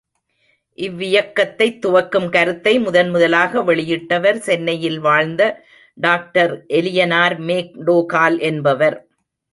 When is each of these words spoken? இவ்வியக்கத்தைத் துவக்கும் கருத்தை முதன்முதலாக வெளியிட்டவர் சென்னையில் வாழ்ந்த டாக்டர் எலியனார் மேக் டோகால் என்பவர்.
இவ்வியக்கத்தைத் 0.77 1.77
துவக்கும் 1.81 2.29
கருத்தை 2.29 2.79
முதன்முதலாக 2.79 3.63
வெளியிட்டவர் 3.63 4.39
சென்னையில் 4.39 4.99
வாழ்ந்த 4.99 5.41
டாக்டர் 5.97 6.55
எலியனார் 6.73 7.37
மேக் 7.41 7.73
டோகால் 7.85 8.39
என்பவர். 8.49 8.97